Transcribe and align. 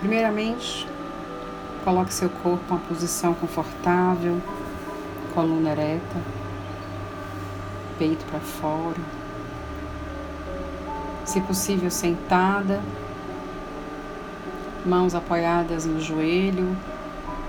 Primeiramente, 0.00 0.86
coloque 1.84 2.12
seu 2.12 2.28
corpo 2.28 2.62
em 2.68 2.76
uma 2.76 2.80
posição 2.80 3.34
confortável, 3.34 4.40
coluna 5.34 5.70
ereta, 5.70 6.20
peito 7.98 8.24
para 8.26 8.40
fora. 8.40 9.00
Se 11.24 11.40
possível, 11.40 11.90
sentada, 11.90 12.80
mãos 14.84 15.14
apoiadas 15.14 15.86
no 15.86 16.00
joelho 16.00 16.76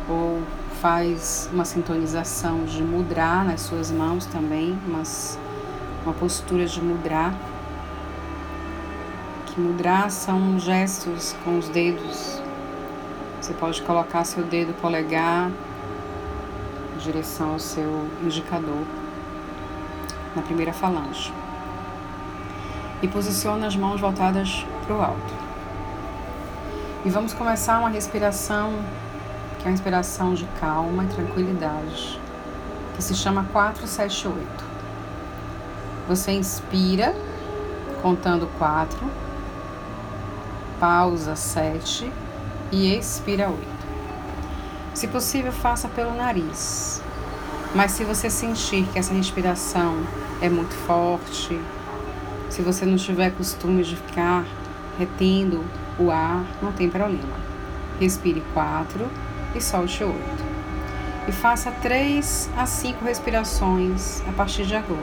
ou 0.07 0.41
faz 0.81 1.49
uma 1.51 1.65
sintonização 1.65 2.63
de 2.63 2.83
mudra 2.83 3.43
nas 3.43 3.61
suas 3.61 3.91
mãos 3.91 4.25
também, 4.25 4.77
mas 4.87 5.37
uma 6.03 6.13
postura 6.13 6.65
de 6.65 6.81
mudra 6.81 7.33
que 9.55 9.61
mudra 9.61 10.09
são 10.09 10.59
gestos 10.59 11.33
com 11.45 11.57
os 11.57 11.69
dedos. 11.69 12.41
Você 13.41 13.53
pode 13.53 13.81
colocar 13.83 14.25
seu 14.25 14.43
dedo 14.43 14.73
polegar 14.81 15.49
em 16.93 16.97
direção 16.97 17.53
ao 17.53 17.59
seu 17.59 18.05
indicador 18.21 18.83
na 20.35 20.41
primeira 20.41 20.73
falange. 20.73 21.33
E 23.01 23.07
posiciona 23.07 23.67
as 23.67 23.77
mãos 23.77 24.01
voltadas 24.01 24.65
para 24.85 24.95
o 24.95 25.01
alto. 25.01 25.33
E 27.05 27.09
vamos 27.09 27.33
começar 27.33 27.79
uma 27.79 27.89
respiração 27.89 28.73
que 29.59 29.63
é 29.63 29.67
uma 29.67 29.71
respiração 29.71 30.33
de 30.33 30.45
calma 30.59 31.05
e 31.05 31.07
tranquilidade, 31.07 32.19
que 32.93 33.01
se 33.01 33.15
chama 33.15 33.45
478. 33.53 34.65
Você 36.09 36.33
inspira 36.33 37.15
contando 38.01 38.47
4 38.57 39.24
pausa 40.85 41.35
7 41.35 42.11
e 42.71 42.95
expira 42.95 43.49
8. 43.49 43.59
Se 44.93 45.07
possível, 45.07 45.51
faça 45.51 45.87
pelo 45.87 46.13
nariz. 46.13 47.01
Mas 47.73 47.93
se 47.93 48.03
você 48.03 48.29
sentir 48.29 48.85
que 48.93 48.99
essa 48.99 49.11
respiração 49.11 49.97
é 50.39 50.47
muito 50.47 50.75
forte, 50.85 51.59
se 52.51 52.61
você 52.61 52.85
não 52.85 52.97
tiver 52.97 53.31
costume 53.31 53.81
de 53.81 53.95
ficar 53.95 54.45
retendo 54.99 55.65
o 55.97 56.11
ar, 56.11 56.45
não 56.61 56.71
tem 56.71 56.87
problema. 56.87 57.35
Respire 57.99 58.43
4 58.53 59.07
e 59.55 59.61
solte 59.61 60.03
8. 60.03 60.15
E 61.27 61.31
faça 61.31 61.71
3 61.81 62.51
a 62.55 62.67
5 62.67 63.03
respirações 63.03 64.21
a 64.29 64.31
partir 64.33 64.67
de 64.67 64.75
agora. 64.75 65.01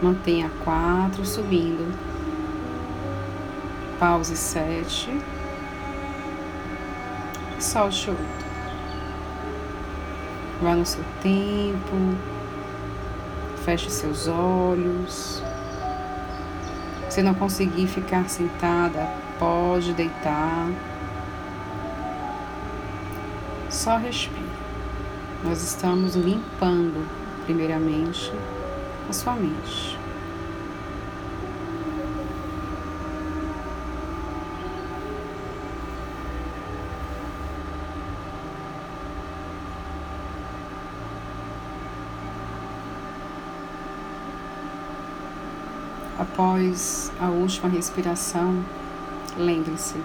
Mantenha 0.00 0.50
4 0.64 1.22
subindo 1.26 2.09
Pause 4.00 4.34
sete. 4.34 5.10
E 7.58 7.62
solte 7.62 8.08
oito. 8.08 8.46
Vá 10.62 10.74
no 10.74 10.86
seu 10.86 11.04
tempo. 11.22 12.16
Feche 13.62 13.90
seus 13.90 14.26
olhos. 14.26 15.42
Se 17.10 17.20
não 17.20 17.34
conseguir 17.34 17.88
ficar 17.88 18.26
sentada, 18.30 19.06
pode 19.38 19.92
deitar. 19.92 20.70
Só 23.68 23.98
respire. 23.98 24.48
Nós 25.44 25.62
estamos 25.62 26.14
limpando, 26.14 27.06
primeiramente, 27.44 28.32
a 29.10 29.12
sua 29.12 29.34
mente. 29.34 29.99
Após 46.20 47.10
a 47.18 47.28
última 47.28 47.66
respiração, 47.68 48.62
lembre-se, 49.38 49.96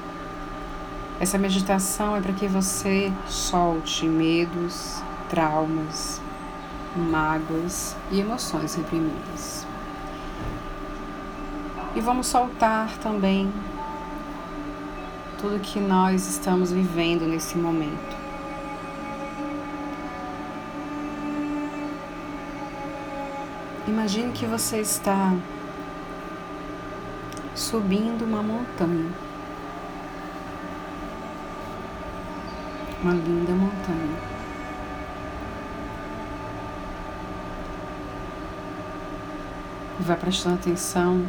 essa 1.19 1.37
meditação 1.37 2.15
é 2.15 2.21
para 2.21 2.31
que 2.31 2.47
você 2.47 3.11
solte 3.27 4.07
medos, 4.07 5.01
traumas, 5.29 6.21
mágoas 6.95 7.97
e 8.11 8.21
emoções 8.21 8.75
reprimidas. 8.75 9.67
E 11.95 11.99
vamos 11.99 12.27
soltar 12.27 12.97
também 12.97 13.51
tudo 15.37 15.59
que 15.59 15.79
nós 15.79 16.27
estamos 16.29 16.71
vivendo 16.71 17.27
nesse 17.27 17.57
momento. 17.57 18.15
Imagine 23.87 24.31
que 24.31 24.45
você 24.45 24.79
está 24.79 25.33
subindo 27.55 28.25
uma 28.25 28.43
montanha. 28.43 29.09
Uma 33.01 33.13
linda 33.13 33.53
montanha. 33.53 34.17
E 39.99 40.03
vai 40.03 40.17
prestando 40.17 40.55
atenção 40.55 41.25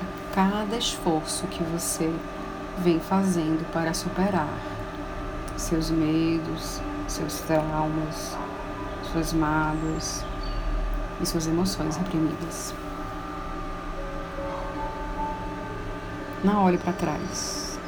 a 0.00 0.34
cada 0.34 0.76
esforço 0.76 1.46
que 1.48 1.64
você 1.64 2.12
vem 2.78 3.00
fazendo 3.00 3.68
para 3.72 3.92
superar 3.92 4.48
seus 5.56 5.90
medos, 5.90 6.80
seus 7.08 7.40
traumas, 7.40 8.36
suas 9.12 9.32
mágoas 9.32 10.24
e 11.20 11.26
suas 11.26 11.46
emoções 11.46 11.96
reprimidas. 11.96 12.74
Não 16.44 16.62
olhe 16.62 16.76
para 16.76 16.92
trás. 16.92 17.80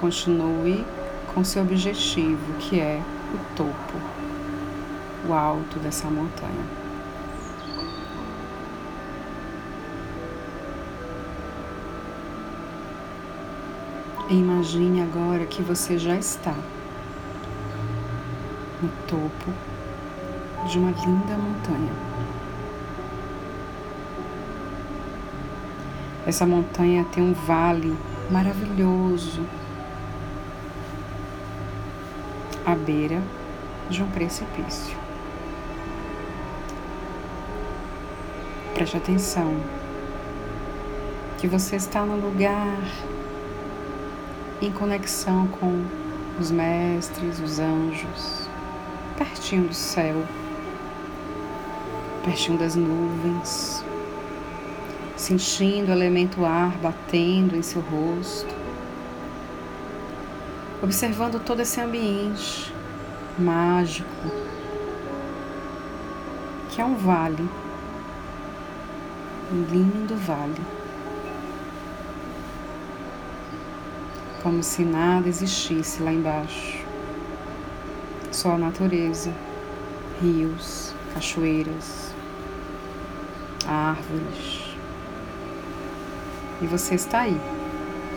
Continue 0.00 0.82
com 1.34 1.44
seu 1.44 1.62
objetivo, 1.62 2.54
que 2.58 2.80
é 2.80 3.02
o 3.34 3.54
topo, 3.54 3.94
o 5.28 5.34
alto 5.34 5.78
dessa 5.78 6.08
montanha. 6.08 6.64
Imagine 14.30 15.02
agora 15.02 15.44
que 15.44 15.60
você 15.60 15.98
já 15.98 16.16
está 16.16 16.54
no 18.80 18.88
topo 19.06 19.52
de 20.66 20.78
uma 20.78 20.92
linda 20.92 21.36
montanha. 21.36 21.92
Essa 26.26 26.46
montanha 26.46 27.04
tem 27.12 27.22
um 27.22 27.34
vale 27.34 27.94
maravilhoso 28.30 29.42
à 32.64 32.74
beira 32.74 33.20
de 33.90 34.02
um 34.02 34.10
precipício. 34.10 34.96
Preste 38.72 38.96
atenção 38.96 39.54
que 41.36 41.46
você 41.46 41.76
está 41.76 42.06
no 42.06 42.16
lugar 42.16 42.78
em 44.62 44.72
conexão 44.72 45.46
com 45.46 45.84
os 46.40 46.50
mestres, 46.50 47.38
os 47.38 47.58
anjos, 47.58 48.48
pertinho 49.18 49.68
do 49.68 49.74
céu, 49.74 50.24
pertinho 52.24 52.56
das 52.56 52.74
nuvens 52.74 53.84
sentindo 55.16 55.88
o 55.88 55.92
elemento 55.92 56.44
ar 56.44 56.76
batendo 56.78 57.56
em 57.56 57.62
seu 57.62 57.80
rosto, 57.80 58.54
observando 60.82 61.40
todo 61.40 61.60
esse 61.60 61.80
ambiente 61.80 62.72
mágico, 63.38 64.08
que 66.70 66.80
é 66.80 66.84
um 66.84 66.96
vale, 66.96 67.48
um 69.52 69.62
lindo 69.70 70.16
vale. 70.16 70.60
Como 74.42 74.62
se 74.62 74.84
nada 74.84 75.28
existisse 75.28 76.02
lá 76.02 76.12
embaixo. 76.12 76.84
Só 78.30 78.52
a 78.52 78.58
natureza, 78.58 79.32
rios, 80.20 80.92
cachoeiras, 81.14 82.12
árvores, 83.66 84.73
e 86.60 86.66
você 86.66 86.94
está 86.94 87.20
aí, 87.20 87.40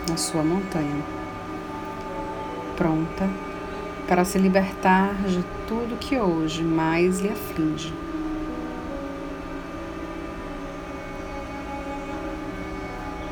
na 0.10 0.18
sua 0.18 0.44
montanha, 0.44 1.04
pronta 2.76 3.28
para 4.08 4.24
se 4.24 4.38
libertar 4.38 5.14
de 5.24 5.44
tudo 5.68 5.98
que 6.00 6.18
hoje 6.18 6.64
mais 6.64 7.20
lhe 7.20 7.30
aflige. 7.30 7.94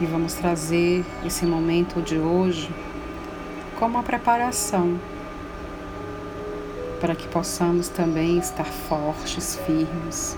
E 0.02 0.06
vamos 0.06 0.34
trazer 0.34 1.06
esse 1.26 1.46
momento 1.46 2.02
de 2.02 2.18
hoje 2.18 2.70
como 3.80 3.96
uma 3.96 4.04
preparação 4.04 5.00
para 7.00 7.16
que 7.16 7.28
possamos 7.28 7.88
também 7.88 8.38
estar 8.38 8.66
fortes, 8.66 9.56
firmes, 9.66 10.38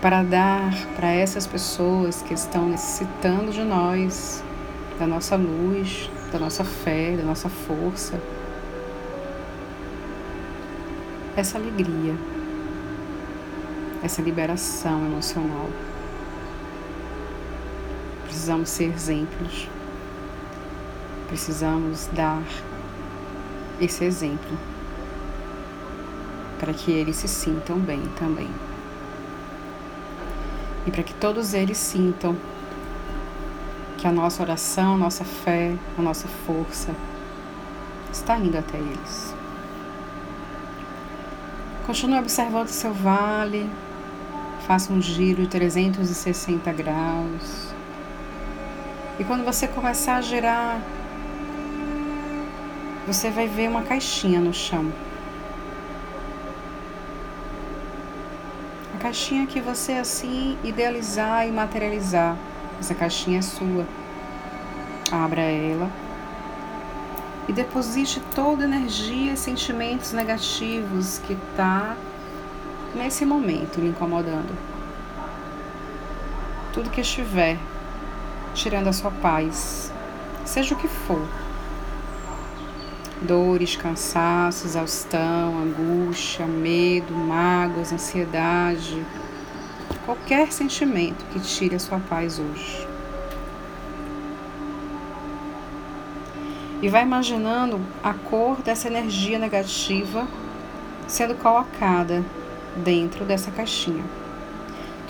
para 0.00 0.22
dar 0.22 0.72
para 0.96 1.08
essas 1.08 1.46
pessoas 1.46 2.22
que 2.22 2.32
estão 2.32 2.68
necessitando 2.68 3.52
de 3.52 3.62
nós, 3.62 4.42
da 4.98 5.06
nossa 5.06 5.36
luz, 5.36 6.10
da 6.32 6.38
nossa 6.38 6.64
fé, 6.64 7.16
da 7.16 7.22
nossa 7.22 7.48
força, 7.50 8.18
essa 11.36 11.58
alegria, 11.58 12.14
essa 14.02 14.22
liberação 14.22 15.04
emocional. 15.04 15.68
Precisamos 18.24 18.70
ser 18.70 18.92
exemplos. 18.94 19.68
Precisamos 21.28 22.08
dar 22.12 22.42
esse 23.80 24.04
exemplo 24.04 24.58
para 26.58 26.72
que 26.72 26.90
eles 26.90 27.16
se 27.16 27.28
sintam 27.28 27.78
bem 27.78 28.02
também. 28.18 28.48
E 30.86 30.90
para 30.90 31.02
que 31.02 31.14
todos 31.14 31.54
eles 31.54 31.78
sintam 31.78 32.36
que 33.98 34.06
a 34.06 34.12
nossa 34.12 34.42
oração, 34.42 34.94
a 34.94 34.96
nossa 34.96 35.24
fé, 35.24 35.76
a 35.98 36.00
nossa 36.00 36.26
força 36.46 36.94
está 38.10 38.38
indo 38.38 38.56
até 38.56 38.78
eles. 38.78 39.34
Continue 41.86 42.18
observando 42.18 42.68
seu 42.68 42.94
vale, 42.94 43.68
faça 44.66 44.92
um 44.92 45.02
giro 45.02 45.42
de 45.42 45.48
360 45.48 46.72
graus. 46.72 47.74
E 49.18 49.24
quando 49.24 49.44
você 49.44 49.68
começar 49.68 50.16
a 50.16 50.22
girar, 50.22 50.80
você 53.06 53.30
vai 53.30 53.46
ver 53.48 53.68
uma 53.68 53.82
caixinha 53.82 54.40
no 54.40 54.54
chão. 54.54 54.90
Caixinha 59.00 59.46
que 59.46 59.60
você 59.60 59.94
assim 59.94 60.56
idealizar 60.62 61.48
e 61.48 61.50
materializar. 61.50 62.36
Essa 62.78 62.94
caixinha 62.94 63.40
é 63.40 63.42
sua. 63.42 63.86
Abra 65.10 65.40
ela 65.40 65.90
e 67.50 67.52
deposite 67.52 68.20
toda 68.32 68.62
a 68.62 68.66
energia 68.66 69.32
e 69.32 69.36
sentimentos 69.36 70.12
negativos 70.12 71.18
que 71.18 71.32
está 71.32 71.96
nesse 72.94 73.24
momento 73.24 73.80
lhe 73.80 73.88
incomodando. 73.88 74.56
Tudo 76.72 76.90
que 76.90 77.00
estiver 77.00 77.58
tirando 78.54 78.86
a 78.86 78.92
sua 78.92 79.10
paz, 79.10 79.92
seja 80.44 80.76
o 80.76 80.78
que 80.78 80.86
for. 80.86 81.26
Dores, 83.22 83.76
cansaço, 83.76 84.66
exaustão, 84.66 85.58
angústia, 85.58 86.46
medo, 86.46 87.14
mágoas, 87.14 87.92
ansiedade, 87.92 89.04
qualquer 90.06 90.50
sentimento 90.52 91.24
que 91.26 91.38
tire 91.38 91.76
a 91.76 91.78
sua 91.78 91.98
paz 91.98 92.38
hoje. 92.38 92.88
E 96.80 96.88
vai 96.88 97.02
imaginando 97.02 97.78
a 98.02 98.14
cor 98.14 98.62
dessa 98.62 98.88
energia 98.88 99.38
negativa 99.38 100.26
sendo 101.06 101.34
colocada 101.34 102.24
dentro 102.76 103.24
dessa 103.24 103.50
caixinha. 103.50 104.04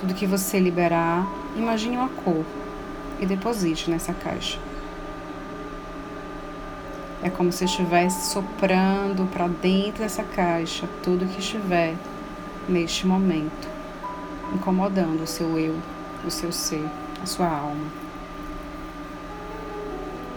Tudo 0.01 0.15
que 0.15 0.27
você 0.27 0.59
liberar, 0.59 1.27
imagine 1.57 1.97
uma 1.97 2.09
cor 2.09 2.45
e 3.21 3.27
deposite 3.27 3.91
nessa 3.91 4.13
caixa. 4.13 4.59
É 7.23 7.29
como 7.29 7.53
se 7.53 7.65
estivesse 7.65 8.31
soprando 8.31 9.31
para 9.31 9.47
dentro 9.47 10.03
dessa 10.03 10.23
caixa 10.23 10.89
tudo 11.03 11.27
que 11.27 11.41
estiver 11.41 11.95
neste 12.67 13.07
momento, 13.07 13.69
incomodando 14.55 15.23
o 15.23 15.27
seu 15.27 15.59
eu, 15.59 15.77
o 16.25 16.31
seu 16.31 16.51
ser, 16.51 16.89
a 17.23 17.27
sua 17.27 17.49
alma. 17.49 17.87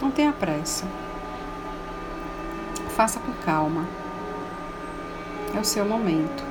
Não 0.02 0.10
tenha 0.10 0.32
pressa. 0.32 0.86
Faça 2.90 3.18
com 3.18 3.32
calma. 3.44 3.86
É 5.54 5.58
o 5.58 5.64
seu 5.64 5.86
momento. 5.86 6.44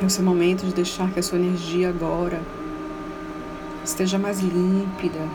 É 0.00 0.04
o 0.04 0.10
seu 0.10 0.22
momento 0.22 0.64
de 0.64 0.72
deixar 0.72 1.10
que 1.10 1.18
a 1.18 1.22
sua 1.22 1.38
energia 1.38 1.88
agora 1.88 2.40
esteja 3.82 4.18
mais 4.18 4.40
límpida, 4.40 5.26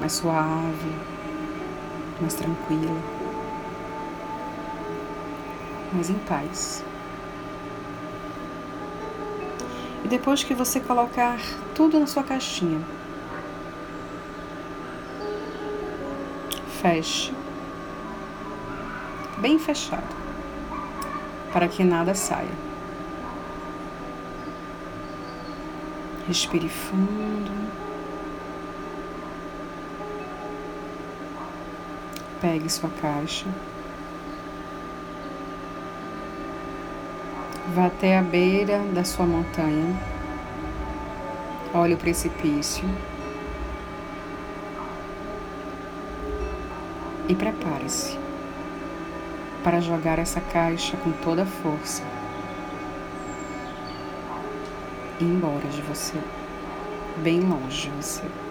mais 0.00 0.12
suave, 0.12 0.92
mais 2.20 2.34
tranquila, 2.34 3.00
mais 5.92 6.10
em 6.10 6.18
paz. 6.18 6.84
E 10.04 10.08
depois 10.08 10.44
que 10.44 10.54
você 10.54 10.80
colocar 10.80 11.38
tudo 11.74 11.98
na 11.98 12.06
sua 12.06 12.22
caixinha, 12.22 12.80
feche, 16.80 17.34
bem 19.38 19.58
fechado, 19.58 20.16
para 21.52 21.68
que 21.68 21.82
nada 21.82 22.14
saia. 22.14 22.68
Respire 26.26 26.68
fundo. 26.68 27.87
Pegue 32.40 32.68
sua 32.68 32.88
caixa. 33.00 33.46
Vá 37.74 37.86
até 37.86 38.16
a 38.16 38.22
beira 38.22 38.78
da 38.94 39.04
sua 39.04 39.26
montanha. 39.26 39.96
Olhe 41.74 41.94
o 41.94 41.98
precipício. 41.98 42.84
E 47.28 47.34
prepare-se 47.34 48.18
para 49.62 49.80
jogar 49.80 50.18
essa 50.18 50.40
caixa 50.40 50.96
com 50.96 51.12
toda 51.12 51.42
a 51.42 51.46
força 51.46 52.02
e 55.20 55.24
ir 55.24 55.26
embora 55.26 55.66
de 55.68 55.82
você, 55.82 56.14
bem 57.18 57.40
longe 57.40 57.88
de 57.88 57.96
você. 57.96 58.47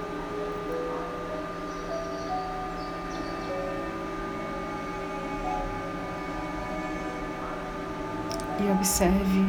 Observe 8.77 9.45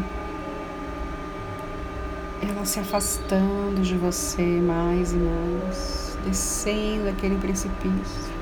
ela 2.40 2.64
se 2.64 2.80
afastando 2.80 3.82
de 3.82 3.94
você 3.97 4.42
mais 4.42 5.12
e 5.12 5.16
mais, 5.16 6.18
descendo 6.25 7.08
aquele 7.11 7.37
precipício. 7.37 8.38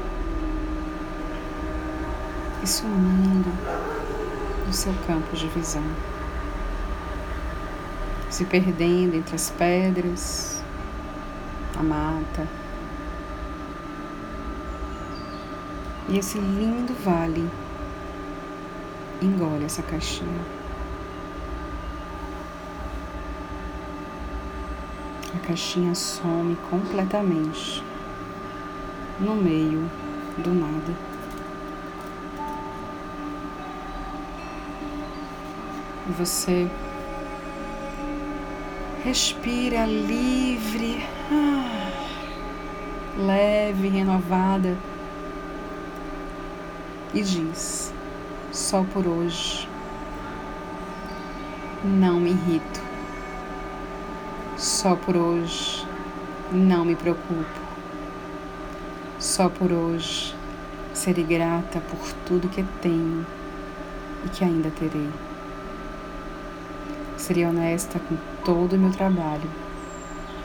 E 2.63 2.67
sumindo 2.67 3.51
no 4.67 4.73
seu 4.73 4.93
campo 5.07 5.35
de 5.35 5.49
visão, 5.49 5.85
se 8.31 8.45
perdendo 8.45 9.17
entre 9.17 9.35
as 9.35 9.51
pedras, 9.51 10.63
a 11.79 11.83
mata. 11.83 12.47
E 16.09 16.19
esse 16.19 16.39
lindo 16.39 16.95
vale 17.05 17.49
engole 19.21 19.65
essa 19.65 19.83
caixinha. 19.83 20.66
Caixinha 25.47 25.95
some 25.95 26.57
completamente 26.69 27.81
no 29.21 29.37
meio 29.37 29.89
do 30.39 30.53
nada. 30.53 30.93
Você 36.19 36.69
respira 39.05 39.87
livre, 39.87 41.05
ah, 41.31 41.93
leve, 43.19 43.89
renovada 43.89 44.77
e 47.15 47.23
diz: 47.23 47.95
só 48.53 48.85
por 48.93 49.07
hoje. 49.07 49.69
Não 51.85 52.19
me 52.19 52.31
irrito. 52.31 52.86
Só 54.57 54.97
por 54.97 55.17
hoje. 55.17 55.87
Não 56.51 56.85
me 56.85 56.95
preocupo. 56.95 57.61
Só 59.19 59.49
por 59.49 59.73
hoje 59.73 60.35
serei 60.95 61.25
grata 61.25 61.81
por 61.81 62.13
tudo 62.25 62.49
que 62.49 62.65
tenho 62.81 63.27
e 64.25 64.29
que 64.31 64.43
ainda 64.45 64.71
terei. 64.71 65.11
Serei 67.19 67.45
honesta 67.45 67.99
com 67.99 68.17
todo 68.45 68.75
o 68.75 68.79
meu 68.79 68.93
trabalho 68.93 69.49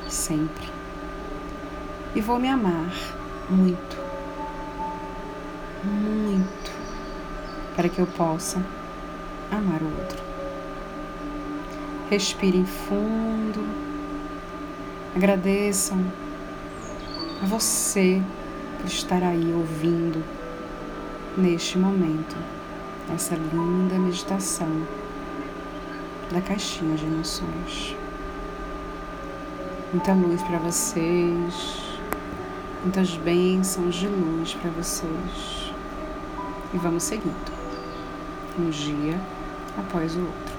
sempre. 0.10 0.68
E 2.14 2.20
vou 2.20 2.38
me 2.38 2.50
amar 2.50 2.92
muito, 3.50 3.98
muito, 5.84 6.72
para 7.76 7.88
que 7.88 8.00
eu 8.00 8.08
possa 8.08 8.62
amar 9.50 9.82
o 9.82 9.86
outro. 9.86 10.22
Respirem 12.10 12.66
fundo, 12.66 13.91
agradeçam 15.16 16.00
a 17.44 17.46
você 17.46 18.22
por 18.78 18.88
estar 18.88 19.22
aí 19.24 19.54
ouvindo 19.54 20.24
neste 21.38 21.78
momento 21.78 22.36
essa 23.14 23.36
linda 23.36 24.00
meditação 24.00 24.70
da 26.32 26.40
caixinha 26.42 26.96
de 26.96 27.06
emoções. 27.06 27.96
Muita 29.92 30.14
luz 30.14 30.42
para 30.44 30.60
vocês, 30.60 32.00
muitas 32.82 33.18
bênçãos 33.18 33.96
de 33.96 34.08
luz 34.08 34.54
para 34.54 34.72
vocês. 34.72 35.74
E 36.74 36.78
vamos 36.78 37.04
seguindo, 37.04 37.52
um 38.58 38.70
dia 38.70 39.20
após 39.78 40.16
o 40.16 40.22
outro. 40.22 40.51